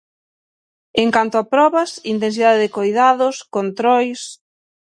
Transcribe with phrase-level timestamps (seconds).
[1.03, 4.21] En canto a probas, intensidade de coidados, controis...